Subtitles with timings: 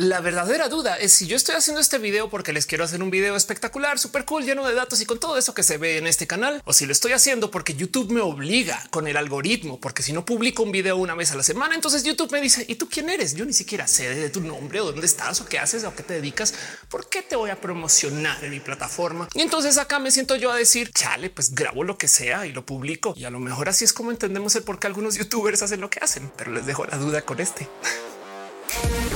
[0.00, 3.10] La verdadera duda es si yo estoy haciendo este video porque les quiero hacer un
[3.10, 6.06] video espectacular, súper cool, lleno de datos y con todo eso que se ve en
[6.06, 10.04] este canal, o si lo estoy haciendo porque YouTube me obliga con el algoritmo, porque
[10.04, 12.76] si no publico un video una vez a la semana, entonces YouTube me dice, ¿y
[12.76, 13.34] tú quién eres?
[13.34, 16.04] Yo ni siquiera sé de tu nombre o dónde estás o qué haces o qué
[16.04, 16.54] te dedicas,
[16.88, 19.28] por qué te voy a promocionar en mi plataforma.
[19.34, 22.52] Y entonces acá me siento yo a decir, chale, pues grabo lo que sea y
[22.52, 23.14] lo publico.
[23.16, 25.90] Y a lo mejor así es como entendemos el por qué algunos youtubers hacen lo
[25.90, 27.68] que hacen, pero les dejo la duda con este.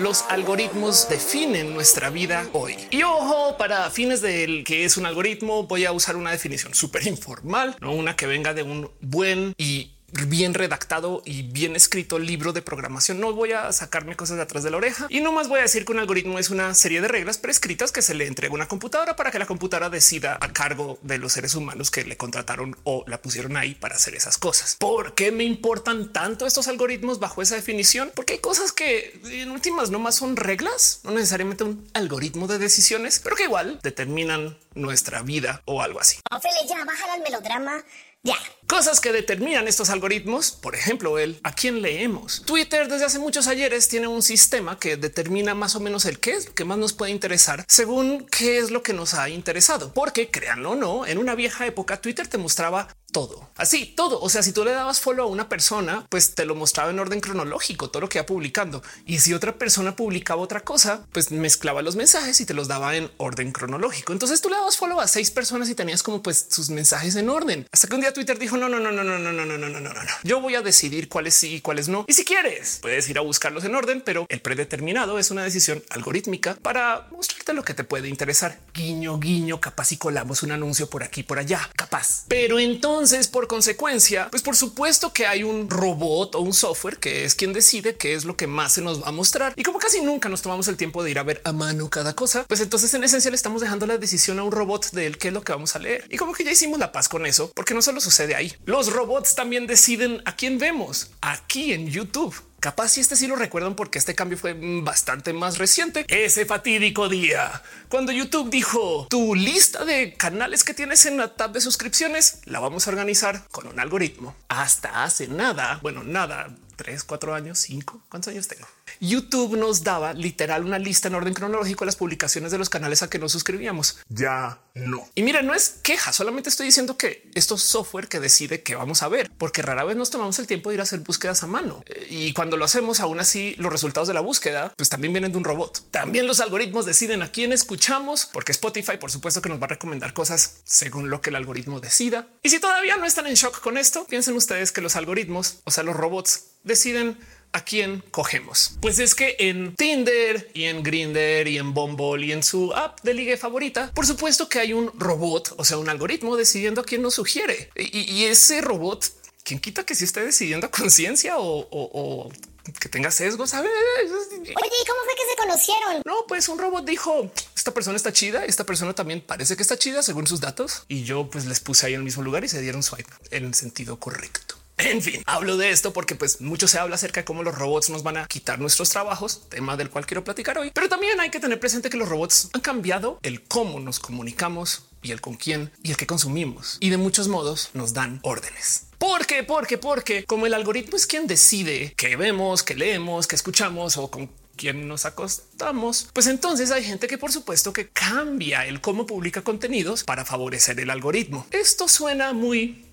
[0.00, 2.74] los algoritmos definen nuestra vida hoy.
[2.90, 7.06] Y ojo, para fines del que es un algoritmo, voy a usar una definición súper
[7.06, 9.90] informal, no una que venga de un buen y
[10.26, 13.20] bien redactado y bien escrito libro de programación.
[13.20, 15.62] No voy a sacarme cosas de atrás de la oreja y no más voy a
[15.62, 18.56] decir que un algoritmo es una serie de reglas prescritas que se le entrega a
[18.56, 22.16] una computadora para que la computadora decida a cargo de los seres humanos que le
[22.16, 24.76] contrataron o la pusieron ahí para hacer esas cosas.
[24.78, 28.12] ¿Por qué me importan tanto estos algoritmos bajo esa definición?
[28.14, 32.58] Porque hay cosas que en últimas no más son reglas, no necesariamente un algoritmo de
[32.58, 36.18] decisiones, pero que igual determinan nuestra vida o algo así.
[36.30, 37.84] Ophelia, ya bajar al melodrama.
[38.22, 38.36] Ya.
[38.66, 42.42] Cosas que determinan estos algoritmos, por ejemplo, el a quién leemos.
[42.46, 46.34] Twitter desde hace muchos ayeres tiene un sistema que determina más o menos el qué
[46.34, 49.92] es lo que más nos puede interesar según qué es lo que nos ha interesado.
[49.92, 53.50] Porque créanlo o no, en una vieja época Twitter te mostraba todo.
[53.56, 54.20] Así, todo.
[54.20, 56.98] O sea, si tú le dabas follow a una persona, pues te lo mostraba en
[56.98, 58.82] orden cronológico, todo lo que iba publicando.
[59.06, 62.96] Y si otra persona publicaba otra cosa, pues mezclaba los mensajes y te los daba
[62.96, 64.12] en orden cronológico.
[64.12, 67.28] Entonces tú le dabas follow a seis personas y tenías como pues sus mensajes en
[67.28, 67.66] orden.
[67.72, 69.68] Hasta que un día Twitter dijo no, no, no, no, no, no, no, no, no,
[69.68, 70.10] no, no, no.
[70.22, 72.04] Yo voy a decidir cuáles sí y cuáles no.
[72.08, 75.82] Y si quieres, puedes ir a buscarlos en orden, pero el predeterminado es una decisión
[75.90, 78.58] algorítmica para mostrarte lo que te puede interesar.
[78.72, 82.24] Guiño, guiño, capaz y colamos un anuncio por aquí, por allá, capaz.
[82.28, 86.98] Pero entonces entonces, por consecuencia, pues por supuesto que hay un robot o un software
[86.98, 89.54] que es quien decide qué es lo que más se nos va a mostrar.
[89.56, 92.12] Y como casi nunca nos tomamos el tiempo de ir a ver a mano cada
[92.14, 95.16] cosa, pues entonces en esencia le estamos dejando la decisión a un robot de él
[95.16, 96.04] qué es lo que vamos a leer.
[96.10, 98.52] Y como que ya hicimos la paz con eso, porque no solo sucede ahí.
[98.66, 102.34] Los robots también deciden a quién vemos aquí en YouTube.
[102.60, 106.04] Capaz si este sí lo recuerdan porque este cambio fue bastante más reciente.
[106.08, 111.52] Ese fatídico día cuando YouTube dijo tu lista de canales que tienes en la tab
[111.52, 114.36] de suscripciones la vamos a organizar con un algoritmo.
[114.48, 118.02] Hasta hace nada, bueno, nada, tres, cuatro años, cinco.
[118.10, 118.66] ¿Cuántos años tengo?
[119.00, 123.02] YouTube nos daba literal una lista en orden cronológico de las publicaciones de los canales
[123.02, 123.98] a que nos suscribíamos.
[124.08, 125.08] Ya no.
[125.14, 128.74] Y mira, no es queja, solamente estoy diciendo que esto es software que decide qué
[128.74, 131.42] vamos a ver, porque rara vez nos tomamos el tiempo de ir a hacer búsquedas
[131.42, 131.82] a mano.
[131.86, 135.32] Eh, y cuando lo hacemos, aún así, los resultados de la búsqueda pues también vienen
[135.32, 135.90] de un robot.
[135.90, 139.68] También los algoritmos deciden a quién escuchamos, porque Spotify, por supuesto, que nos va a
[139.68, 142.28] recomendar cosas según lo que el algoritmo decida.
[142.42, 145.70] Y si todavía no están en shock con esto, piensen ustedes que los algoritmos, o
[145.70, 147.18] sea, los robots, deciden
[147.52, 148.72] a quién cogemos.
[148.80, 153.00] Pues es que en Tinder y en Grinder y en Bumble y en su app
[153.02, 156.84] de ligue favorita, por supuesto que hay un robot, o sea, un algoritmo decidiendo a
[156.84, 157.70] quién nos sugiere.
[157.76, 159.04] Y, ese robot,
[159.42, 162.30] quien quita que si esté decidiendo a conciencia o,
[162.78, 163.72] que tenga sesgos, ¿sabes?
[163.72, 166.02] Oye, ¿cómo fue que se conocieron?
[166.04, 169.76] No, pues un robot dijo, esta persona está chida, esta persona también parece que está
[169.76, 170.84] chida según sus datos.
[170.86, 173.44] Y yo pues les puse ahí en el mismo lugar y se dieron swipe en
[173.44, 174.59] el sentido correcto.
[174.84, 177.90] En fin, hablo de esto porque pues mucho se habla acerca de cómo los robots
[177.90, 180.70] nos van a quitar nuestros trabajos, tema del cual quiero platicar hoy.
[180.72, 184.84] Pero también hay que tener presente que los robots han cambiado el cómo nos comunicamos
[185.02, 186.76] y el con quién y el que consumimos.
[186.80, 188.86] Y de muchos modos nos dan órdenes.
[188.98, 189.42] ¿Por qué?
[189.42, 194.10] Porque, porque como el algoritmo es quien decide qué vemos, qué leemos, qué escuchamos o
[194.10, 199.06] con quién nos acostamos, pues entonces hay gente que por supuesto que cambia el cómo
[199.06, 201.46] publica contenidos para favorecer el algoritmo.
[201.50, 202.89] Esto suena muy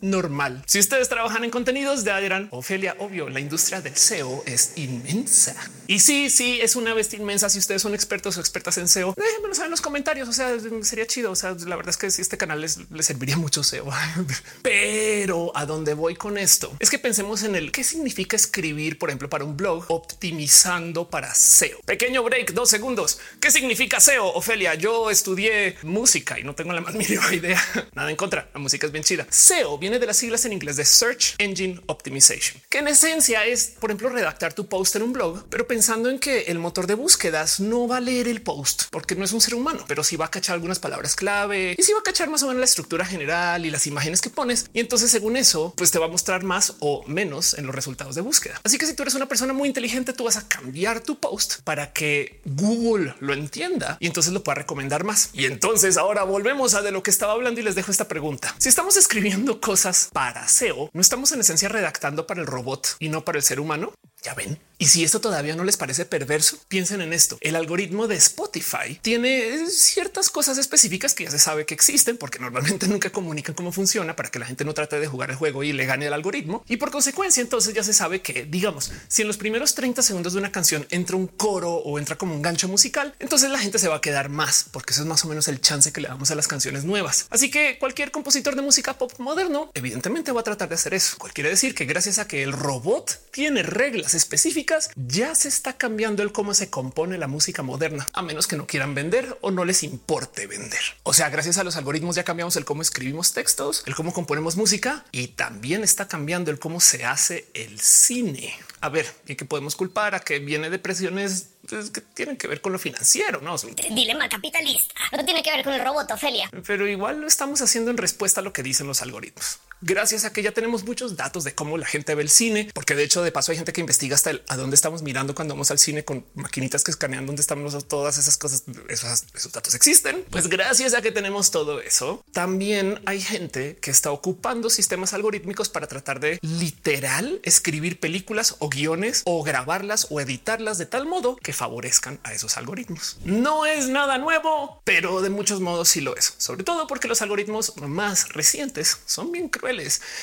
[0.00, 0.62] normal.
[0.66, 5.54] Si ustedes trabajan en contenidos de Adrián, Ofelia, obvio, la industria del SEO es inmensa.
[5.88, 7.48] Y sí, sí, es una bestia inmensa.
[7.48, 10.28] Si ustedes son expertos o expertas en SEO, déjenmelo saber en los comentarios.
[10.28, 11.30] O sea, sería chido.
[11.30, 13.86] O sea, la verdad es que si este canal les, serviría mucho SEO.
[14.62, 19.10] Pero a dónde voy con esto es que pensemos en el qué significa escribir, por
[19.10, 21.78] ejemplo, para un blog optimizando para SEO.
[21.84, 23.20] Pequeño break, dos segundos.
[23.40, 24.26] ¿Qué significa SEO?
[24.34, 27.62] Ofelia, yo estudié música y no tengo la más mínima idea.
[27.94, 28.50] Nada en contra.
[28.52, 29.26] La música es bien chida.
[29.30, 33.74] SEO viene de las siglas en inglés de Search Engine Optimization, que en esencia es,
[33.78, 36.94] por ejemplo, redactar tu post en un blog, pero pensando en que el motor de
[36.94, 40.16] búsquedas no va a leer el post porque no es un ser humano, pero sí
[40.16, 42.64] va a cachar algunas palabras clave y sí va a cachar más o menos la
[42.64, 44.66] estructura general y las imágenes que pones.
[44.72, 48.16] Y entonces, según eso, pues te va a mostrar más o menos en los resultados
[48.16, 48.60] de búsqueda.
[48.64, 51.60] Así que si tú eres una persona muy inteligente, tú vas a cambiar tu post
[51.62, 55.30] para que Google lo entienda y entonces lo pueda recomendar más.
[55.32, 58.52] Y entonces ahora volvemos a de lo que estaba hablando y les dejo esta pregunta.
[58.58, 59.75] Si estamos escribiendo cosas
[60.12, 63.60] para SEO, no estamos en esencia redactando para el robot y no para el ser
[63.60, 63.92] humano.
[64.26, 67.38] Ya ven, Y si esto todavía no les parece perverso, piensen en esto.
[67.40, 72.40] El algoritmo de Spotify tiene ciertas cosas específicas que ya se sabe que existen porque
[72.40, 75.62] normalmente nunca comunican cómo funciona para que la gente no trate de jugar el juego
[75.62, 76.62] y le gane el algoritmo.
[76.68, 80.32] Y por consecuencia, entonces ya se sabe que, digamos, si en los primeros 30 segundos
[80.34, 83.78] de una canción entra un coro o entra como un gancho musical, entonces la gente
[83.78, 86.08] se va a quedar más porque eso es más o menos el chance que le
[86.08, 87.28] damos a las canciones nuevas.
[87.30, 91.16] Así que cualquier compositor de música pop moderno evidentemente va a tratar de hacer eso.
[91.16, 95.74] Cual quiere decir que gracias a que el robot tiene reglas específicas, ya se está
[95.74, 99.50] cambiando el cómo se compone la música moderna, a menos que no quieran vender o
[99.50, 100.80] no les importe vender.
[101.02, 104.56] O sea, gracias a los algoritmos ya cambiamos el cómo escribimos textos, el cómo componemos
[104.56, 108.54] música y también está cambiando el cómo se hace el cine.
[108.80, 112.46] A ver, ¿y qué podemos culpar a que viene de presiones pues, que tienen que
[112.46, 113.40] ver con lo financiero?
[113.40, 114.94] No, dilema capitalista.
[115.12, 116.50] No tiene que ver con el robot, Ofelia.
[116.66, 120.32] Pero igual lo estamos haciendo en respuesta a lo que dicen los algoritmos gracias a
[120.32, 123.22] que ya tenemos muchos datos de cómo la gente ve el cine, porque de hecho
[123.22, 125.78] de paso hay gente que investiga hasta el, a dónde estamos mirando cuando vamos al
[125.78, 130.24] cine con maquinitas que escanean dónde estamos, todas esas cosas, esos, datos existen.
[130.30, 135.68] Pues gracias a que tenemos todo eso, también hay gente que está ocupando sistemas algorítmicos
[135.68, 141.36] para tratar de literal escribir películas o guiones o grabarlas o editarlas de tal modo
[141.36, 143.18] que favorezcan a esos algoritmos.
[143.24, 147.22] No es nada nuevo, pero de muchos modos sí lo es, sobre todo porque los
[147.22, 149.65] algoritmos más recientes son bien crueles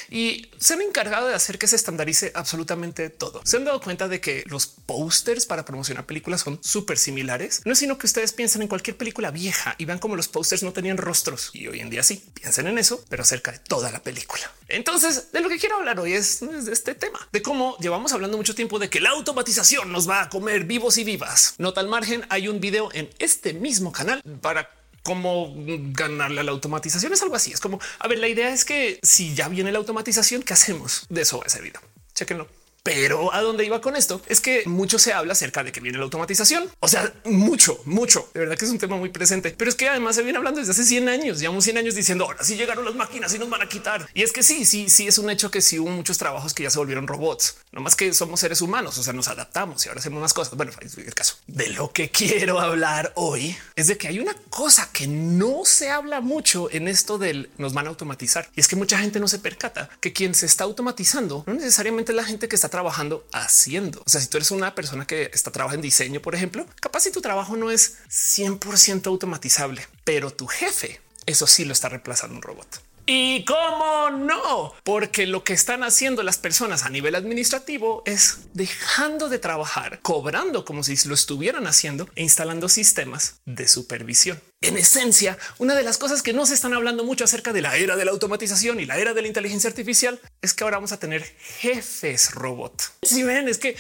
[0.10, 3.42] y se han encargado de hacer que se estandarice absolutamente todo.
[3.44, 7.62] Se han dado cuenta de que los posters para promocionar películas son súper similares.
[7.66, 10.64] No es sino que ustedes piensen en cualquier película vieja y vean cómo los posters
[10.64, 13.92] no tenían rostros y hoy en día sí piensen en eso, pero acerca de toda
[13.92, 14.50] la película.
[14.70, 18.38] Entonces, de lo que quiero hablar hoy es, de este tema de cómo llevamos hablando
[18.38, 21.56] mucho tiempo de que la automatización nos va a comer vivos y vivas.
[21.58, 26.52] Nota al margen, hay un video en este mismo canal para cómo ganarle a la
[26.52, 27.14] automatización.
[27.14, 27.52] Es algo así.
[27.52, 31.06] Es como, a ver, la idea es que si ya viene la automatización, ¿qué hacemos?
[31.10, 31.82] De eso va ese video.
[32.16, 32.48] Chequenlo.
[32.84, 35.98] Pero a dónde iba con esto es que mucho se habla acerca de que viene
[35.98, 36.70] la automatización.
[36.82, 38.30] O sea, mucho, mucho.
[38.34, 40.60] De verdad que es un tema muy presente, pero es que además se viene hablando
[40.60, 41.40] desde hace 100 años.
[41.40, 44.10] Llevamos 100 años diciendo ahora sí llegaron las máquinas y nos van a quitar.
[44.14, 46.64] Y es que sí, sí, sí es un hecho que sí hubo muchos trabajos que
[46.64, 48.98] ya se volvieron robots, no más que somos seres humanos.
[48.98, 50.54] O sea, nos adaptamos y ahora hacemos más cosas.
[50.56, 54.90] Bueno, el caso de lo que quiero hablar hoy es de que hay una cosa
[54.92, 58.50] que no se habla mucho en esto del nos van a automatizar.
[58.58, 62.12] Y es que mucha gente no se percata que quien se está automatizando no necesariamente
[62.12, 64.02] la gente que está trabajando haciendo.
[64.04, 67.02] O sea, si tú eres una persona que está trabajando en diseño, por ejemplo, capaz
[67.02, 72.36] si tu trabajo no es 100% automatizable, pero tu jefe, eso sí lo está reemplazando
[72.36, 72.82] un robot.
[73.06, 79.28] Y cómo no, porque lo que están haciendo las personas a nivel administrativo es dejando
[79.28, 84.42] de trabajar, cobrando como si lo estuvieran haciendo e instalando sistemas de supervisión.
[84.62, 87.76] En esencia, una de las cosas que no se están hablando mucho acerca de la
[87.76, 90.94] era de la automatización y la era de la inteligencia artificial es que ahora vamos
[90.94, 91.24] a tener
[91.60, 92.82] jefes robot.
[93.02, 93.76] Si ven, es que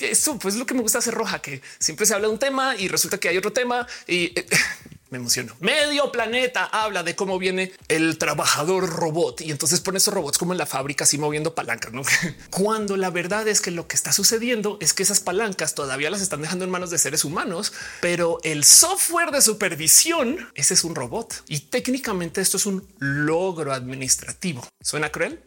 [0.00, 2.76] eso pues lo que me gusta hacer roja, que siempre se habla de un tema
[2.76, 4.46] y resulta que hay otro tema y eh,
[5.10, 5.54] me emociono.
[5.60, 10.52] Medio planeta habla de cómo viene el trabajador robot y entonces pone esos robots como
[10.52, 12.02] en la fábrica así moviendo palancas, ¿no?
[12.50, 16.20] Cuando la verdad es que lo que está sucediendo es que esas palancas todavía las
[16.20, 20.94] están dejando en manos de seres humanos, pero el software de supervisión, ese es un
[20.94, 24.66] robot y técnicamente esto es un logro administrativo.
[24.80, 25.42] ¿Suena cruel?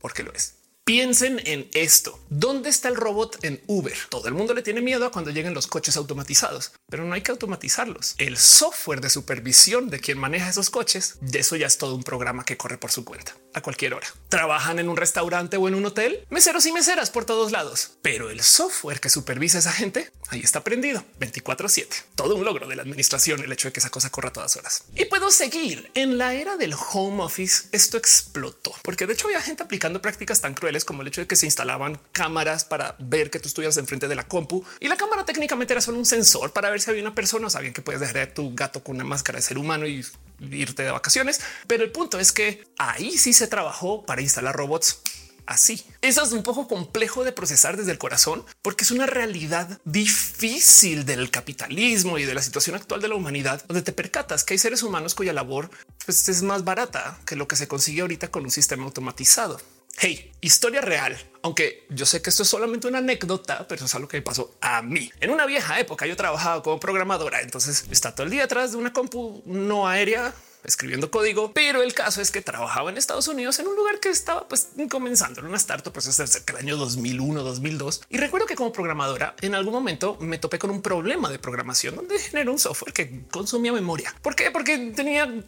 [0.00, 0.57] Porque lo es.
[0.88, 2.18] Piensen en esto.
[2.30, 3.92] ¿Dónde está el robot en Uber?
[4.08, 7.20] Todo el mundo le tiene miedo a cuando lleguen los coches automatizados, pero no hay
[7.20, 8.14] que automatizarlos.
[8.16, 12.04] El software de supervisión de quien maneja esos coches, de eso ya es todo un
[12.04, 14.06] programa que corre por su cuenta a cualquier hora.
[14.30, 18.30] Trabajan en un restaurante o en un hotel, meseros y meseras por todos lados, pero
[18.30, 21.96] el software que supervisa a esa gente ahí está prendido 24 7.
[22.14, 24.84] Todo un logro de la administración, el hecho de que esa cosa corra todas horas.
[24.94, 27.68] Y puedo seguir en la era del home office.
[27.72, 31.26] Esto explotó porque de hecho había gente aplicando prácticas tan crueles como el hecho de
[31.26, 34.96] que se instalaban cámaras para ver que tú estuvieras enfrente de la compu y la
[34.96, 37.82] cámara técnicamente era solo un sensor para ver si había una persona o sabían que
[37.82, 40.04] puedes dejar a tu gato con una máscara de ser humano y
[40.40, 41.40] irte de vacaciones.
[41.66, 45.00] Pero el punto es que ahí sí se trabajó para instalar robots
[45.48, 45.84] así.
[46.02, 51.06] Eso es un poco complejo de procesar desde el corazón porque es una realidad difícil
[51.06, 54.58] del capitalismo y de la situación actual de la humanidad, donde te percatas que hay
[54.58, 55.70] seres humanos cuya labor
[56.04, 59.58] pues, es más barata que lo que se consigue ahorita con un sistema automatizado.
[60.00, 64.06] Hey, historia real, aunque yo sé que esto es solamente una anécdota, pero es algo
[64.06, 65.10] que me pasó a mí.
[65.18, 68.76] En una vieja época yo trabajaba como programadora, entonces está todo el día atrás de
[68.76, 70.32] una compu no aérea
[70.68, 74.10] escribiendo código, pero el caso es que trabajaba en Estados Unidos en un lugar que
[74.10, 78.02] estaba pues comenzando en una startup, pues es cerca del año 2001, 2002.
[78.08, 81.96] Y recuerdo que como programadora en algún momento me topé con un problema de programación
[81.96, 84.14] donde generó un software que consumía memoria.
[84.22, 84.50] ¿Por qué?
[84.50, 85.42] Porque tenía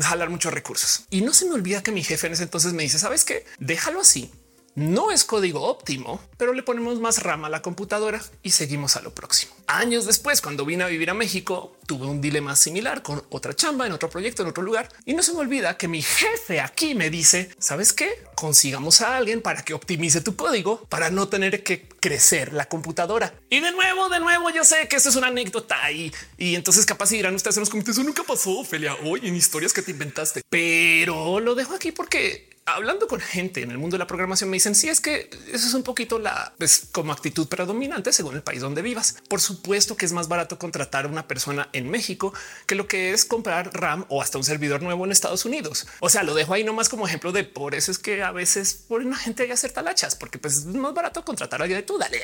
[0.00, 1.06] jalar muchos recursos.
[1.10, 3.44] Y no se me olvida que mi jefe en ese entonces me dice, sabes qué,
[3.58, 4.30] déjalo así
[4.74, 9.02] No es código óptimo, pero le ponemos más rama a la computadora y seguimos a
[9.02, 9.52] lo próximo.
[9.66, 13.86] Años después, cuando vine a vivir a México, tuve un dilema similar con otra chamba
[13.86, 14.88] en otro proyecto, en otro lugar.
[15.04, 18.24] Y no se me olvida que mi jefe aquí me dice, ¿sabes qué?
[18.34, 23.34] Consigamos a alguien para que optimice tu código para no tener que crecer la computadora.
[23.50, 26.86] Y de nuevo, de nuevo, yo sé que esto es una anécdota y, y entonces
[26.86, 30.40] capaz dirán ustedes en los comentarios, nunca pasó, Ophelia, hoy en historias que te inventaste.
[30.48, 34.56] Pero lo dejo aquí porque hablando con gente en el mundo de la programación me
[34.56, 38.36] dicen si sí, es que eso es un poquito la pues, como actitud predominante según
[38.36, 39.16] el país donde vivas.
[39.28, 42.32] Por supuesto que es más barato contratar a una persona en México
[42.66, 45.86] que lo que es comprar RAM o hasta un servidor nuevo en Estados Unidos.
[46.00, 48.74] O sea, lo dejo ahí nomás como ejemplo de por eso es que a veces
[48.74, 51.86] por una gente hay hacer talachas porque pues, es más barato contratar a alguien de
[51.86, 51.98] tú.
[51.98, 52.22] Dale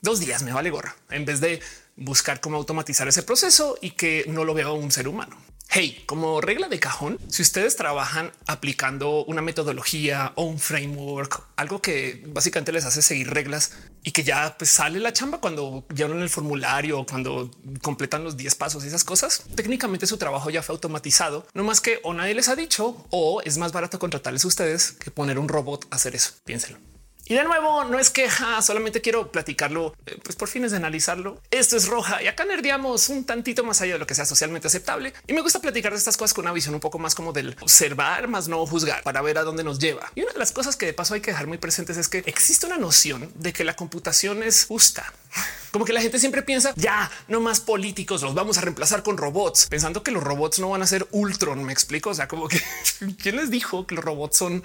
[0.00, 1.60] dos días me vale gorra en vez de
[1.96, 5.36] buscar cómo automatizar ese proceso y que no lo vea un ser humano.
[5.70, 11.82] Hey, como regla de cajón, si ustedes trabajan aplicando una metodología o un framework, algo
[11.82, 13.72] que básicamente les hace seguir reglas
[14.02, 17.50] y que ya pues, sale la chamba cuando llevan el formulario, cuando
[17.82, 21.82] completan los 10 pasos y esas cosas, técnicamente su trabajo ya fue automatizado, no más
[21.82, 25.38] que o nadie les ha dicho o es más barato contratarles a ustedes que poner
[25.38, 26.32] un robot a hacer eso.
[26.46, 26.97] Piénsenlo.
[27.28, 31.42] Y de nuevo, no es queja, solamente quiero platicarlo, eh, pues por fines de analizarlo.
[31.50, 34.68] Esto es roja y acá nerdeamos un tantito más allá de lo que sea socialmente
[34.68, 35.12] aceptable.
[35.26, 37.54] Y me gusta platicar de estas cosas con una visión un poco más como del
[37.60, 40.10] observar, más no juzgar para ver a dónde nos lleva.
[40.14, 42.22] Y una de las cosas que de paso hay que dejar muy presentes es que
[42.24, 45.12] existe una noción de que la computación es justa.
[45.70, 49.18] Como que la gente siempre piensa ya no más políticos los vamos a reemplazar con
[49.18, 51.62] robots, pensando que los robots no van a ser Ultron.
[51.62, 52.08] Me explico.
[52.08, 52.58] O sea, como que
[53.22, 54.64] quién les dijo que los robots son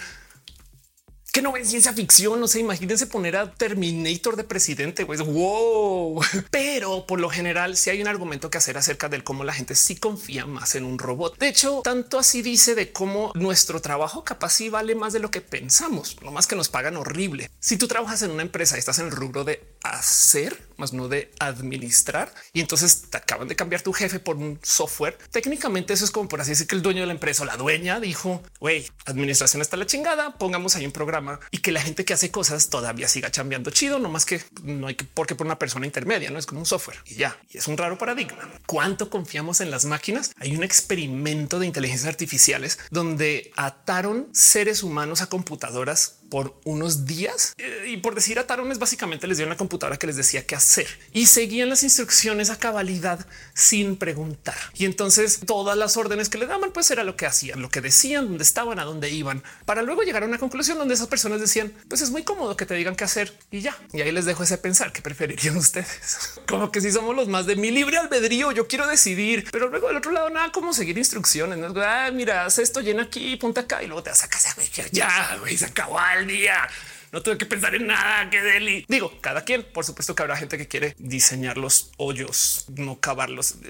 [1.34, 2.40] que no ven ciencia ficción.
[2.40, 5.06] No sé, imagínense poner a Terminator de presidente.
[5.06, 6.22] Pues wow,
[6.52, 9.74] pero por lo general, si hay un argumento que hacer acerca del cómo la gente
[9.74, 11.38] sí confía más en un robot.
[11.40, 15.32] De hecho, tanto así dice de cómo nuestro trabajo capaz sí vale más de lo
[15.32, 17.50] que pensamos, no más que nos pagan horrible.
[17.60, 21.08] Si tú trabajas en una empresa y estás en el rubro de hacer, más no
[21.08, 25.18] de administrar, y entonces te acaban de cambiar tu jefe por un software.
[25.32, 27.58] Técnicamente, eso es como por así decir que el dueño de la empresa o la
[27.58, 30.38] dueña dijo: Güey, administración está la chingada.
[30.38, 34.00] Pongamos ahí un programa y que la gente que hace cosas todavía siga cambiando chido,
[34.00, 36.66] no más que no hay que porque por una persona intermedia, no es como un
[36.66, 37.38] software y ya.
[37.50, 38.50] Y es un raro paradigma.
[38.66, 40.32] ¿Cuánto confiamos en las máquinas?
[40.40, 47.54] Hay un experimento de inteligencias artificiales donde ataron seres humanos a computadoras por unos días
[47.60, 50.56] eh, y por decir ataron es básicamente les dio una computadora que les decía qué
[50.56, 54.56] hacer y seguían las instrucciones a cabalidad sin preguntar.
[54.74, 57.82] Y entonces todas las órdenes que le daban, pues era lo que hacían, lo que
[57.82, 61.40] decían, dónde estaban, a dónde iban, para luego llegar a una conclusión donde esas personas
[61.40, 63.78] decían, pues es muy cómodo que te digan qué hacer y ya.
[63.94, 66.40] Y ahí les dejo ese pensar que preferirían ustedes.
[66.48, 69.90] Como que si somos los más de mi libre albedrío, yo quiero decidir, pero luego
[69.90, 71.60] del otro lado nada como seguir instrucciones.
[71.60, 71.80] ¿no?
[71.80, 74.56] Ah, mira, haz esto, llena aquí, punta acá y luego te vas a casa.
[74.92, 76.68] Ya, güey, se acabó día.
[77.12, 78.86] No tuve que pensar en nada que deli.
[78.88, 83.56] Digo, cada quien, por supuesto que habrá gente que quiere diseñar los hoyos, no cavarlos.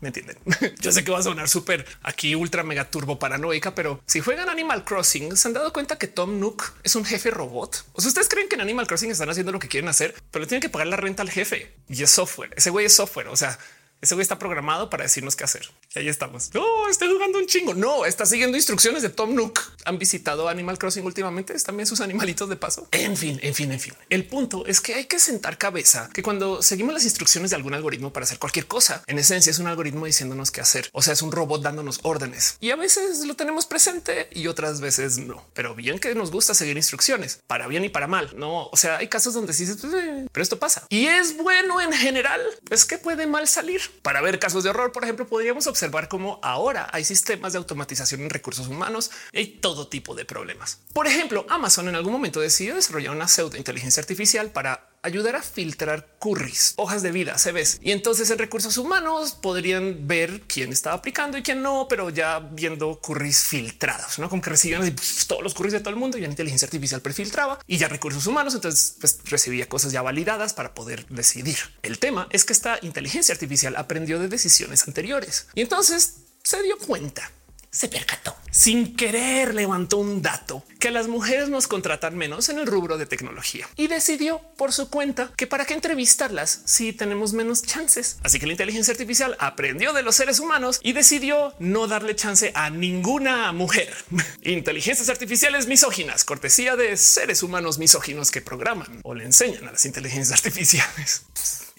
[0.00, 0.36] Me entienden?
[0.80, 4.48] Yo sé que va a sonar súper aquí ultra mega turbo paranoica, pero si juegan
[4.48, 7.84] Animal Crossing, se han dado cuenta que Tom Nook es un jefe robot.
[7.92, 10.42] O sea, ustedes creen que en Animal Crossing están haciendo lo que quieren hacer, pero
[10.42, 12.52] le tienen que pagar la renta al jefe y es software.
[12.56, 13.28] Ese güey es software.
[13.28, 13.58] O sea,
[14.00, 15.68] ese güey está programado para decirnos qué hacer.
[15.94, 16.50] Y ahí estamos.
[16.54, 17.74] No, estoy jugando un chingo.
[17.74, 19.60] No, está siguiendo instrucciones de Tom Nook.
[19.84, 21.54] Han visitado Animal Crossing últimamente.
[21.54, 22.88] Es también sus animalitos de paso.
[22.92, 23.94] En fin, en fin, en fin.
[24.10, 27.74] El punto es que hay que sentar cabeza que cuando seguimos las instrucciones de algún
[27.74, 30.88] algoritmo para hacer cualquier cosa, en esencia es un algoritmo diciéndonos qué hacer.
[30.92, 34.80] O sea, es un robot dándonos órdenes y a veces lo tenemos presente y otras
[34.80, 35.44] veces no.
[35.54, 38.34] Pero bien que nos gusta seguir instrucciones para bien y para mal.
[38.36, 41.92] No, o sea, hay casos donde sí, eh, pero esto pasa y es bueno en
[41.92, 42.40] general.
[42.70, 43.80] Es que puede mal salir.
[44.02, 48.22] Para ver casos de error, por ejemplo, podríamos observar cómo ahora hay sistemas de automatización
[48.22, 50.80] en recursos humanos y hay todo tipo de problemas.
[50.92, 55.42] Por ejemplo, Amazon en algún momento decidió desarrollar una pseudo inteligencia artificial para ayudar a
[55.42, 57.78] filtrar curries, hojas de vida, CVs.
[57.80, 62.40] Y entonces en recursos humanos podrían ver quién estaba aplicando y quién no, pero ya
[62.40, 64.94] viendo curries filtrados, no como que recibían
[65.26, 68.26] todos los curries de todo el mundo y la inteligencia artificial prefiltraba y ya recursos
[68.26, 68.54] humanos.
[68.54, 71.56] Entonces pues, recibía cosas ya validadas para poder decidir.
[71.82, 76.78] El tema es que esta inteligencia artificial aprendió de decisiones anteriores y entonces se dio
[76.78, 77.30] cuenta
[77.76, 78.34] se percató.
[78.50, 83.04] Sin querer levantó un dato que las mujeres nos contratan menos en el rubro de
[83.04, 88.16] tecnología y decidió por su cuenta que para qué entrevistarlas si tenemos menos chances.
[88.22, 92.50] Así que la inteligencia artificial aprendió de los seres humanos y decidió no darle chance
[92.54, 93.94] a ninguna mujer.
[94.42, 99.84] Inteligencias artificiales misóginas, cortesía de seres humanos misóginos que programan o le enseñan a las
[99.84, 101.26] inteligencias artificiales.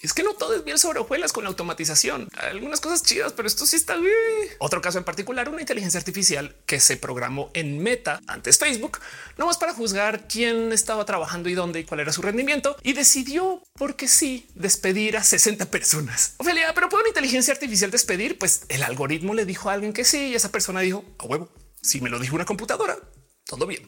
[0.00, 2.28] Es que no todo es bien sobre hojuelas con la automatización.
[2.36, 4.14] Algunas cosas chidas, pero esto sí está bien.
[4.60, 9.00] Otro caso en particular, una inteligencia artificial que se programó en Meta, antes Facebook,
[9.38, 12.92] no más para juzgar quién estaba trabajando y dónde y cuál era su rendimiento y
[12.92, 16.34] decidió, porque sí, despedir a 60 personas.
[16.36, 18.38] Ofelia, pero puede una inteligencia artificial despedir?
[18.38, 21.48] Pues el algoritmo le dijo a alguien que sí y esa persona dijo a huevo.
[21.82, 22.96] Si me lo dijo una computadora,
[23.44, 23.82] todo bien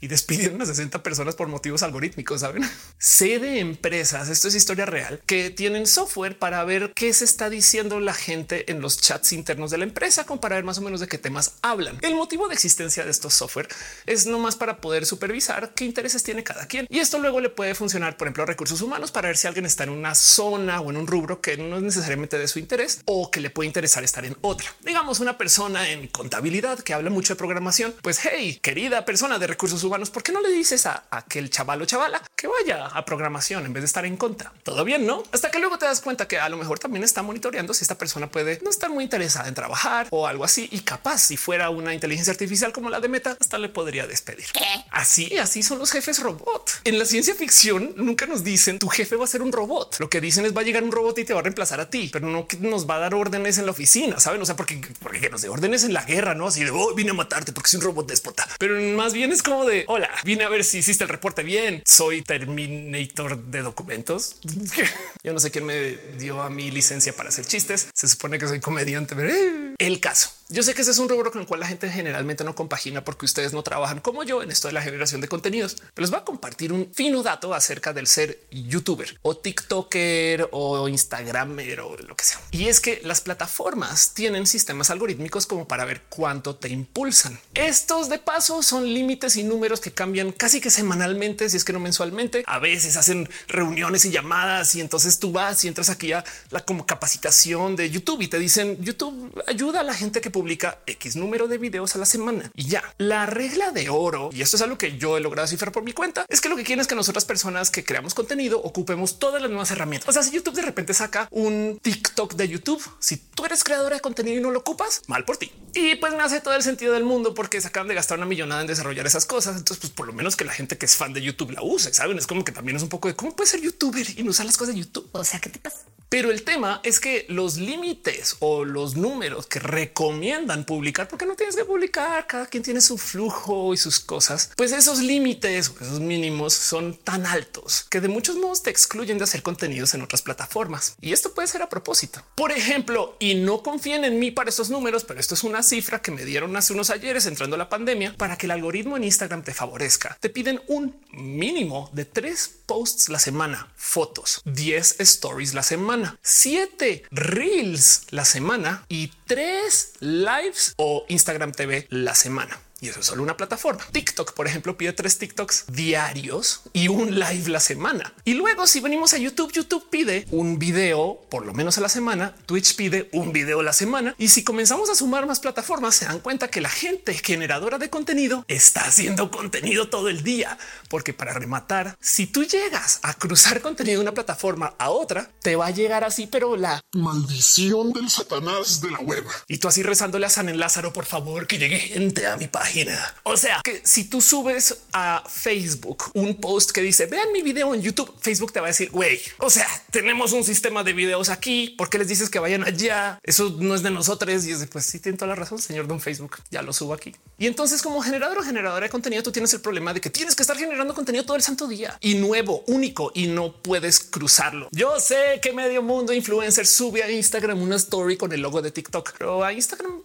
[0.00, 2.40] y despidieron a 60 personas por motivos algorítmicos.
[2.40, 4.28] Saben, sé de empresas.
[4.28, 8.70] Esto es historia real que tienen software para ver qué se está diciendo la gente
[8.70, 11.18] en los chats internos de la empresa, con para ver más o menos de qué
[11.18, 11.98] temas hablan.
[12.02, 13.68] El motivo de existencia de estos software
[14.06, 16.86] es no más para poder supervisar qué intereses tiene cada quien.
[16.90, 19.66] Y esto luego le puede funcionar, por ejemplo, a recursos humanos para ver si alguien
[19.66, 23.00] está en una zona o en un rubro que no es necesariamente de su interés
[23.04, 24.74] o que le puede interesar estar en otra.
[24.82, 27.94] Digamos, una persona en contabilidad que habla mucho de programación.
[28.02, 31.82] Pues hey, querida persona de recursos humanos, ¿por qué no le dices a aquel chaval
[31.82, 34.52] o chavala que vaya a programación en vez de estar en contra?
[34.62, 35.22] Todo bien, no?
[35.32, 37.96] Hasta que luego te das cuenta que a lo mejor también está monitoreando si esta
[37.96, 40.68] persona puede no estar muy interesada en trabajar o algo así.
[40.72, 44.46] Y capaz, si fuera una inteligencia artificial como la de Meta, hasta le podría despedir.
[44.90, 46.70] Así, así son los jefes robot.
[46.84, 49.96] En la ciencia ficción nunca nos dicen tu jefe va a ser un robot.
[49.98, 51.90] Lo que dicen es va a llegar un robot y te va a reemplazar a
[51.90, 54.40] ti, pero no que nos va a dar órdenes en la oficina, saben?
[54.40, 56.94] O sea, porque, porque que nos dé órdenes en la guerra, no así de oh,
[56.94, 60.10] vine a matarte porque soy un robot déspota, pero más bien es como de hola,
[60.24, 61.82] vine a ver si hiciste el reporte bien.
[61.84, 64.36] Soy Terminator de documentos.
[65.24, 67.88] Yo no sé quién me dio a mi licencia para hacer chistes.
[67.94, 69.14] Se supone que soy comediante.
[69.18, 71.88] Eh, el caso yo sé que ese es un rubro con el cual la gente
[71.90, 75.28] generalmente no compagina porque ustedes no trabajan como yo en esto de la generación de
[75.28, 80.48] contenidos, pero les voy a compartir un fino dato acerca del ser youtuber o tiktoker
[80.52, 82.40] o instagramer o lo que sea.
[82.50, 87.40] Y es que las plataformas tienen sistemas algorítmicos como para ver cuánto te impulsan.
[87.54, 91.72] Estos de paso son límites y números que cambian casi que semanalmente, si es que
[91.72, 92.44] no mensualmente.
[92.46, 96.60] A veces hacen reuniones y llamadas y entonces tú vas y entras aquí a la
[96.60, 101.16] como capacitación de YouTube y te dicen YouTube ayuda a la gente que publica X
[101.16, 104.30] número de videos a la semana y ya la regla de oro.
[104.32, 106.24] Y esto es algo que yo he logrado cifrar por mi cuenta.
[106.28, 109.50] Es que lo que quieren es que nosotras personas que creamos contenido ocupemos todas las
[109.50, 110.08] nuevas herramientas.
[110.08, 113.96] O sea, si YouTube de repente saca un TikTok de YouTube, si tú eres creadora
[113.96, 115.52] de contenido y no lo ocupas, mal por ti.
[115.74, 118.26] Y pues me hace todo el sentido del mundo porque se acaban de gastar una
[118.26, 119.56] millonada en desarrollar esas cosas.
[119.56, 121.92] Entonces, pues por lo menos que la gente que es fan de YouTube la use.
[121.92, 124.30] Saben, es como que también es un poco de cómo puede ser youtuber y no
[124.30, 125.08] usar las cosas de YouTube.
[125.12, 125.78] O sea, ¿qué te pasa?
[126.14, 131.34] Pero el tema es que los límites o los números que recomiendan publicar, porque no
[131.34, 135.98] tienes que publicar, cada quien tiene su flujo y sus cosas, pues esos límites, esos
[135.98, 140.22] mínimos son tan altos que de muchos modos te excluyen de hacer contenidos en otras
[140.22, 140.94] plataformas.
[141.00, 142.22] Y esto puede ser a propósito.
[142.36, 146.00] Por ejemplo, y no confíen en mí para estos números, pero esto es una cifra
[146.00, 149.42] que me dieron hace unos ayeres entrando la pandemia para que el algoritmo en Instagram
[149.42, 150.16] te favorezca.
[150.20, 157.04] Te piden un mínimo de tres posts la semana, fotos, 10 stories la semana 7
[157.10, 162.58] reels la semana y 3 lives o Instagram TV la semana.
[162.84, 163.82] Y eso es solo una plataforma.
[163.92, 168.12] TikTok, por ejemplo, pide tres TikToks diarios y un live la semana.
[168.26, 171.88] Y luego si venimos a YouTube, YouTube pide un video por lo menos a la
[171.88, 172.36] semana.
[172.44, 174.14] Twitch pide un video a la semana.
[174.18, 177.88] Y si comenzamos a sumar más plataformas, se dan cuenta que la gente generadora de
[177.88, 180.58] contenido está haciendo contenido todo el día.
[180.90, 185.56] Porque para rematar, si tú llegas a cruzar contenido de una plataforma a otra, te
[185.56, 189.24] va a llegar así, pero la maldición del satanás de la web.
[189.48, 192.73] Y tú así rezándole a San Lázaro, por favor, que llegue gente a mi página
[193.22, 197.74] o sea, que si tú subes a Facebook un post que dice vean mi video
[197.74, 201.28] en YouTube, Facebook te va a decir güey, o sea, tenemos un sistema de videos
[201.28, 201.74] aquí.
[201.76, 203.18] ¿Por qué les dices que vayan allá?
[203.22, 204.44] Eso no es de nosotros.
[204.46, 206.38] Y es de pues sí, tiene toda la razón, señor Don Facebook.
[206.50, 207.14] Ya lo subo aquí.
[207.38, 210.34] Y entonces, como generador o generadora de contenido, tú tienes el problema de que tienes
[210.34, 214.68] que estar generando contenido todo el santo día y nuevo, único y no puedes cruzarlo.
[214.72, 218.70] Yo sé que medio mundo influencer sube a Instagram una story con el logo de
[218.70, 220.00] TikTok, pero a Instagram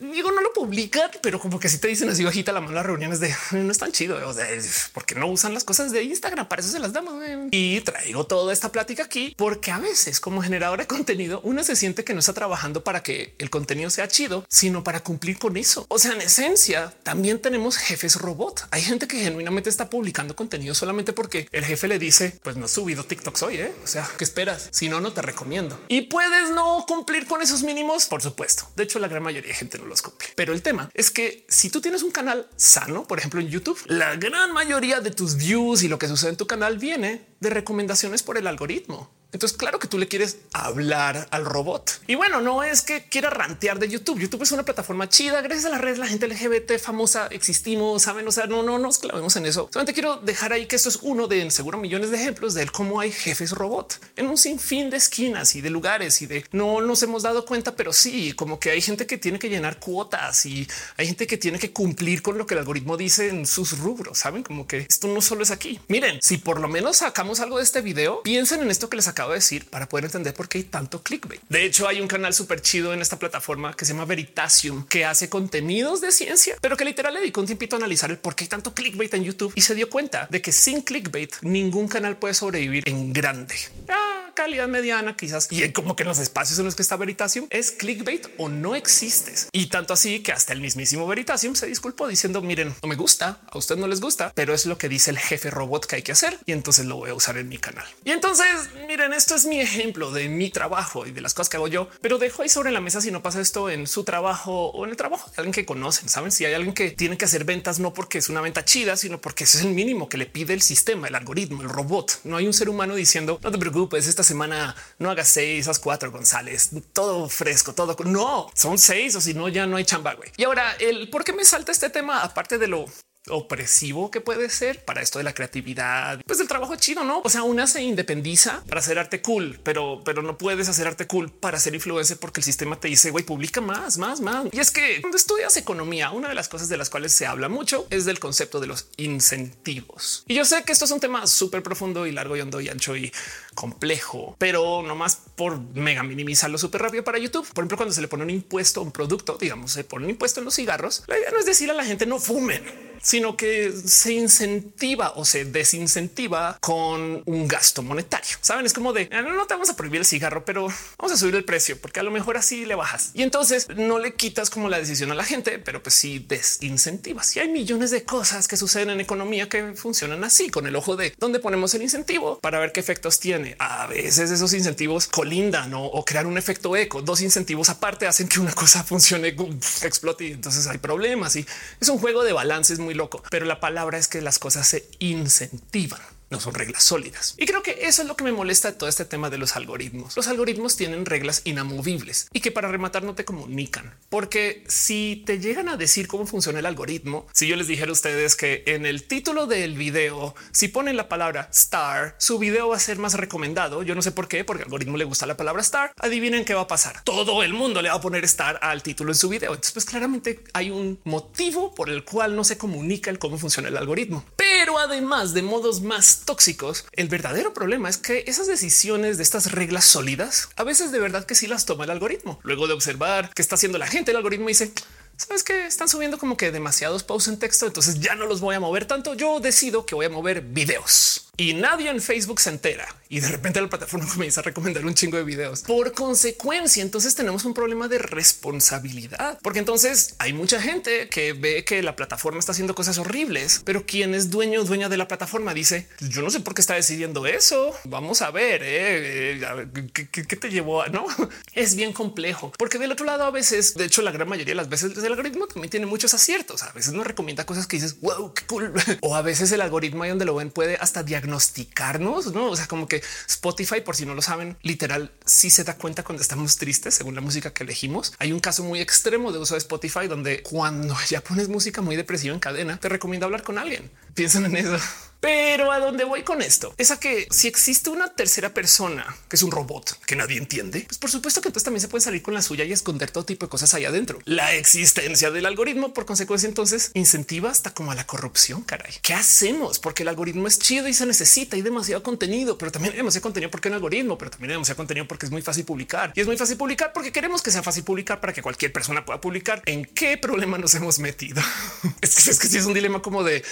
[0.00, 2.84] digo no lo publican, pero como que si te dicen así bajita la mano las
[2.84, 4.46] reuniones de no es tan chido, o sea,
[4.92, 7.22] porque no usan las cosas de Instagram, para eso se las damos.
[7.50, 11.76] Y traigo toda esta plática aquí porque a veces como generadora de contenido uno se
[11.76, 15.56] siente que no está trabajando para que el contenido sea chido, sino para cumplir con
[15.56, 15.86] eso.
[15.88, 18.66] O sea, en esencia también tenemos jefes robot.
[18.70, 22.66] Hay gente que genuinamente está publicando contenido solamente porque el jefe le dice pues no
[22.66, 23.72] he subido TikToks hoy, ¿eh?
[23.84, 24.68] o sea, ¿qué esperas?
[24.72, 25.78] Si no, no te recomiendo.
[25.88, 28.68] Y puedes no cumplir con esos mínimos, por supuesto.
[28.74, 30.28] De hecho, la gran mayoría de gente no los cumple.
[30.34, 33.78] Pero el tema es que si tú tienes un canal sano, por ejemplo en YouTube,
[33.86, 37.50] la gran mayoría de tus views y lo que sucede en tu canal viene de
[37.50, 39.10] recomendaciones por el algoritmo.
[39.32, 42.02] Entonces, claro que tú le quieres hablar al robot.
[42.06, 44.18] Y bueno, no es que quiera rantear de YouTube.
[44.18, 45.40] YouTube es una plataforma chida.
[45.40, 48.28] Gracias a las redes, la gente LGBT famosa existimos, saben?
[48.28, 49.68] O sea, no, no nos clavemos en eso.
[49.72, 53.00] Solamente quiero dejar ahí que esto es uno de seguro millones de ejemplos de cómo
[53.00, 57.02] hay jefes robot en un sinfín de esquinas y de lugares y de no nos
[57.02, 60.68] hemos dado cuenta, pero sí, como que hay gente que tiene que llenar cuotas y
[60.96, 64.18] hay gente que tiene que cumplir con lo que el algoritmo dice en sus rubros.
[64.18, 65.80] Saben como que esto no solo es aquí.
[65.88, 69.08] Miren, si por lo menos sacamos algo de este video, piensen en esto que les
[69.08, 71.40] acabo de decir para poder entender por qué hay tanto clickbait.
[71.48, 75.04] De hecho, hay un canal súper chido en esta plataforma que se llama Veritasium, que
[75.04, 78.34] hace contenidos de ciencia, pero que literal le dedicó un tiempito a analizar el por
[78.34, 81.88] qué hay tanto clickbait en YouTube y se dio cuenta de que sin clickbait ningún
[81.88, 83.54] canal puede sobrevivir en grande.
[83.88, 84.01] Ah,
[84.34, 87.70] calidad mediana, quizás, y como que en los espacios en los que está Veritasium es
[87.70, 89.48] clickbait o no existes.
[89.52, 93.40] Y tanto así que hasta el mismísimo Veritasium se disculpó diciendo, miren, no me gusta,
[93.50, 96.02] a usted no les gusta, pero es lo que dice el jefe robot que hay
[96.02, 97.86] que hacer y entonces lo voy a usar en mi canal.
[98.04, 98.46] Y entonces,
[98.86, 101.88] miren, esto es mi ejemplo de mi trabajo y de las cosas que hago yo,
[102.00, 104.90] pero dejo ahí sobre la mesa si no pasa esto en su trabajo o en
[104.90, 107.78] el trabajo de alguien que conocen, saben si hay alguien que tiene que hacer ventas
[107.78, 110.54] no porque es una venta chida, sino porque ese es el mínimo que le pide
[110.54, 112.20] el sistema, el algoritmo, el robot.
[112.24, 115.72] No hay un ser humano diciendo no te preocupes, esta semana no hagas seis, a
[115.80, 120.14] cuatro González, todo fresco, todo no son seis o si no, ya no hay chamba.
[120.14, 120.30] Güey.
[120.36, 122.86] Y ahora el por qué me salta este tema, aparte de lo
[123.28, 127.20] opresivo que puede ser para esto de la creatividad, pues del trabajo chido, no?
[127.24, 131.06] O sea, una se independiza para hacer arte cool, pero, pero no puedes hacer arte
[131.06, 134.46] cool para ser influencer porque el sistema te dice, güey, publica más, más, más.
[134.50, 137.48] Y es que cuando estudias economía, una de las cosas de las cuales se habla
[137.48, 140.24] mucho es del concepto de los incentivos.
[140.26, 142.68] Y yo sé que esto es un tema súper profundo y largo y hondo y
[142.68, 143.12] ancho y
[143.54, 147.46] complejo, pero no más por mega minimizarlo súper rápido para YouTube.
[147.48, 150.10] Por ejemplo, cuando se le pone un impuesto a un producto, digamos, se pone un
[150.10, 153.36] impuesto en los cigarros, la idea no es decir a la gente no fumen sino
[153.36, 158.36] que se incentiva o se desincentiva con un gasto monetario.
[158.40, 161.12] Saben, es como de ah, no, no te vamos a prohibir el cigarro, pero vamos
[161.12, 164.14] a subir el precio porque a lo mejor así le bajas y entonces no le
[164.14, 167.36] quitas como la decisión a la gente, pero pues sí desincentivas.
[167.36, 170.96] Y hay millones de cosas que suceden en economía que funcionan así con el ojo
[170.96, 173.41] de dónde ponemos el incentivo para ver qué efectos tiene.
[173.58, 177.02] A veces esos incentivos colindan o crear un efecto eco.
[177.02, 179.36] Dos incentivos aparte hacen que una cosa funcione,
[179.82, 181.46] explote y entonces hay problemas y
[181.80, 184.88] es un juego de balances muy loco, pero la palabra es que las cosas se
[184.98, 186.00] incentivan
[186.32, 187.34] no son reglas sólidas.
[187.38, 189.54] Y creo que eso es lo que me molesta de todo este tema de los
[189.54, 190.16] algoritmos.
[190.16, 195.38] Los algoritmos tienen reglas inamovibles y que para rematar no te comunican, porque si te
[195.38, 198.86] llegan a decir cómo funciona el algoritmo, si yo les dijera a ustedes que en
[198.86, 203.14] el título del video, si ponen la palabra star, su video va a ser más
[203.14, 203.82] recomendado.
[203.82, 205.92] Yo no sé por qué, porque al algoritmo le gusta la palabra star.
[205.98, 207.02] Adivinen qué va a pasar.
[207.04, 209.50] Todo el mundo le va a poner star al título en su video.
[209.50, 213.68] Entonces, pues claramente hay un motivo por el cual no se comunica el cómo funciona
[213.68, 214.24] el algoritmo.
[214.36, 216.86] Pero además de modos más tóxicos.
[216.92, 221.24] El verdadero problema es que esas decisiones de estas reglas sólidas a veces de verdad
[221.24, 222.40] que sí las toma el algoritmo.
[222.42, 224.72] Luego de observar qué está haciendo la gente, el algoritmo dice
[225.16, 228.54] sabes que están subiendo como que demasiados posts en texto, entonces ya no los voy
[228.54, 229.14] a mover tanto.
[229.14, 233.28] Yo decido que voy a mover videos y nadie en Facebook se entera y de
[233.28, 235.62] repente la plataforma comienza a recomendar un chingo de videos.
[235.62, 241.64] Por consecuencia, entonces tenemos un problema de responsabilidad, porque entonces hay mucha gente que ve
[241.64, 245.08] que la plataforma está haciendo cosas horribles, pero quien es dueño o dueña de la
[245.08, 247.74] plataforma dice yo no sé por qué está decidiendo eso.
[247.84, 251.06] Vamos a ver, eh, ¿qué, te llevó a no?
[251.54, 254.56] Es bien complejo, porque del otro lado a veces, de hecho, la gran mayoría de
[254.56, 256.62] las veces el algoritmo también tiene muchos aciertos.
[256.62, 260.02] A veces nos recomienda cosas que dices wow, qué cool, o a veces el algoritmo
[260.02, 262.50] ahí donde lo ven puede hasta diagnosticar diagnosticarnos, no?
[262.50, 266.02] O sea, como que Spotify, por si no lo saben, literal, sí se da cuenta
[266.02, 268.12] cuando estamos tristes según la música que elegimos.
[268.18, 271.96] Hay un caso muy extremo de uso de Spotify donde cuando ya pones música muy
[271.96, 273.90] depresiva en cadena, te recomiendo hablar con alguien.
[274.14, 274.78] Piensen en eso.
[275.22, 279.36] Pero a dónde voy con esto es a que si existe una tercera persona que
[279.36, 282.22] es un robot que nadie entiende, pues por supuesto que entonces también se puede salir
[282.22, 284.18] con la suya y esconder todo tipo de cosas ahí adentro.
[284.24, 288.62] La existencia del algoritmo, por consecuencia, entonces incentiva hasta como a la corrupción.
[288.62, 289.78] Caray, ¿qué hacemos?
[289.78, 293.22] Porque el algoritmo es chido y se necesita y demasiado contenido, pero también hay demasiado
[293.22, 296.20] contenido porque un algoritmo, pero también hay demasiado contenido porque es muy fácil publicar y
[296.20, 299.20] es muy fácil publicar porque queremos que sea fácil publicar para que cualquier persona pueda
[299.20, 299.62] publicar.
[299.66, 301.40] ¿En qué problema nos hemos metido?
[302.00, 303.44] es que es que sí es un dilema como de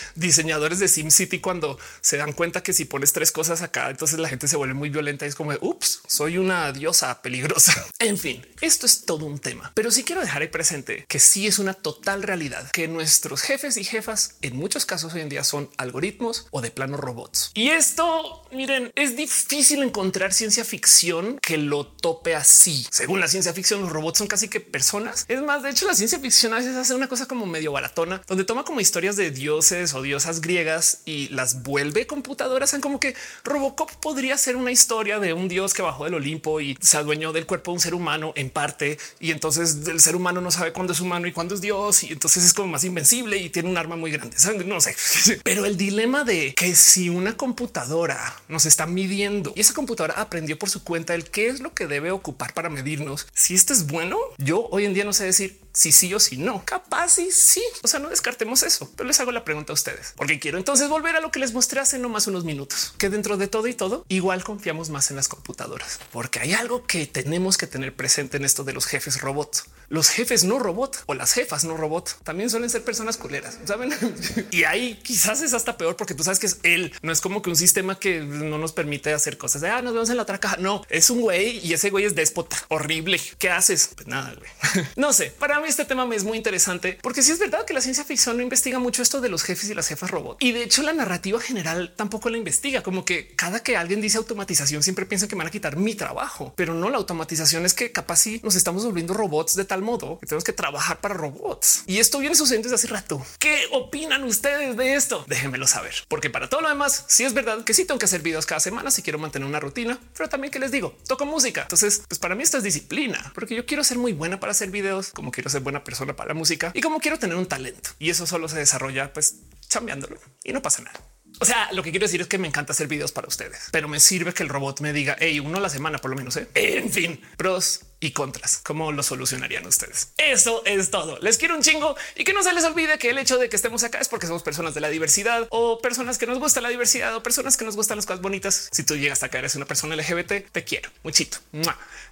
[0.50, 4.28] diseñadores de SimCity cuando se dan cuenta que si pones tres cosas acá, entonces la
[4.28, 7.72] gente se vuelve muy violenta y es como ups, soy una diosa peligrosa.
[8.00, 11.46] En fin, esto es todo un tema, pero sí quiero dejar ahí presente que sí
[11.46, 15.44] es una total realidad que nuestros jefes y jefas en muchos casos hoy en día
[15.44, 17.50] son algoritmos o de plano robots.
[17.54, 22.86] Y esto, miren, es difícil encontrar ciencia ficción que lo tope así.
[22.90, 25.26] Según la ciencia ficción, los robots son casi que personas.
[25.28, 28.22] Es más, de hecho, la ciencia ficción a veces hace una cosa como medio baratona,
[28.26, 32.76] donde toma como historias de dioses o diosas griegas y las vuelve computadoras.
[32.80, 36.76] Como que Robocop podría ser una historia de un dios que bajó del Olimpo y
[36.80, 38.98] se adueñó del cuerpo de un ser humano en parte.
[39.18, 42.02] Y entonces el ser humano no sabe cuándo es humano y cuándo es Dios.
[42.04, 44.36] Y entonces es como más invencible y tiene un arma muy grande.
[44.64, 44.94] No sé,
[45.44, 50.58] pero el dilema de que si una computadora nos está midiendo y esa computadora aprendió
[50.58, 53.86] por su cuenta el qué es lo que debe ocupar para medirnos, si esto es
[53.86, 56.64] bueno, yo hoy en día no sé decir si sí o si no.
[56.64, 57.62] Capaz y sí.
[57.82, 60.88] O sea, no descartemos eso, pero les hago la pregunta a ustedes porque quiero entonces
[60.88, 63.74] volver a lo que les mostré hace nomás unos minutos, que dentro de todo y
[63.74, 68.36] todo igual confiamos más en las computadoras, porque hay algo que tenemos que tener presente
[68.36, 69.64] en esto de los jefes robots.
[69.88, 73.92] Los jefes no robot o las jefas no robot también suelen ser personas culeras, saben?
[74.52, 76.92] y ahí quizás es hasta peor porque tú sabes que es él.
[77.02, 79.92] No es como que un sistema que no nos permite hacer cosas de ah, nos
[79.92, 80.58] vemos en la otra caja.
[80.58, 83.20] No es un güey y ese güey es déspota horrible.
[83.40, 83.90] ¿Qué haces?
[83.96, 84.86] Pues nada, güey.
[84.94, 85.34] no sé.
[85.36, 88.04] Para mí este tema me es muy interesante porque si es verdad que la ciencia
[88.04, 90.42] ficción no investiga mucho esto de los jefes y las jefas robot.
[90.42, 92.82] Y de hecho la narrativa general tampoco la investiga.
[92.82, 95.94] Como que cada que alguien dice automatización siempre piensa que me van a quitar mi
[95.94, 99.82] trabajo, pero no la automatización es que capaz si nos estamos volviendo robots de tal
[99.82, 101.84] modo que tenemos que trabajar para robots.
[101.86, 103.24] Y esto viene sucediendo desde hace rato.
[103.38, 105.24] ¿Qué opinan ustedes de esto?
[105.26, 108.22] Déjenmelo saber, porque para todo lo demás, sí es verdad que sí tengo que hacer
[108.22, 111.62] videos cada semana si quiero mantener una rutina, pero también que les digo, toco música.
[111.62, 114.70] Entonces, pues para mí esto es disciplina, porque yo quiero ser muy buena para hacer
[114.70, 117.90] videos, como quiero ser buena persona para la música y como quiero tener un talento.
[117.98, 119.36] Y eso solo se desarrolla pues
[119.70, 121.00] cambiándolo y no pasa nada.
[121.38, 123.88] O sea, lo que quiero decir es que me encanta hacer videos para ustedes, pero
[123.88, 126.36] me sirve que el robot me diga hey, uno a la semana por lo menos.
[126.36, 126.48] ¿eh?
[126.54, 128.60] En fin, pros y contras.
[128.62, 130.12] ¿Cómo lo solucionarían ustedes?
[130.18, 131.18] Eso es todo.
[131.20, 133.56] Les quiero un chingo y que no se les olvide que el hecho de que
[133.56, 136.68] estemos acá es porque somos personas de la diversidad o personas que nos gusta la
[136.68, 138.68] diversidad o personas que nos gustan las cosas bonitas.
[138.70, 141.38] Si tú llegas acá, eres una persona LGBT, te quiero muchito.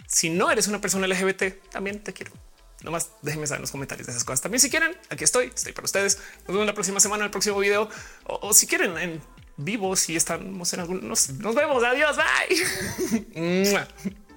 [0.07, 2.33] Si no eres una persona LGBT, también te quiero.
[2.83, 4.41] No más déjenme saber en los comentarios de esas cosas.
[4.41, 6.19] También si quieren, aquí estoy, estoy para ustedes.
[6.47, 7.88] Nos vemos la próxima semana el próximo video
[8.25, 9.21] o, si quieren en
[9.57, 11.83] vivo, si estamos en algún, nos, nos vemos.
[11.83, 13.79] Adiós, bye.